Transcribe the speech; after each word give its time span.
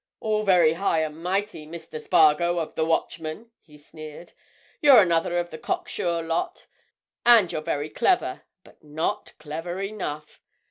"All 0.19 0.41
very 0.41 0.73
high 0.73 1.03
and 1.03 1.21
mighty, 1.21 1.67
Mr. 1.67 2.01
Spargo 2.01 2.57
of 2.57 2.73
the 2.73 2.83
Watchman!" 2.83 3.51
he 3.61 3.77
sneered. 3.77 4.31
"You're 4.81 4.99
another 5.03 5.37
of 5.37 5.51
the 5.51 5.59
cock 5.59 5.87
sure 5.87 6.23
lot. 6.23 6.65
And 7.23 7.51
you're 7.51 7.61
very 7.61 7.91
clever, 7.91 8.41
but 8.63 8.83
not 8.83 9.33
clever 9.37 9.79
enough. 9.79 10.41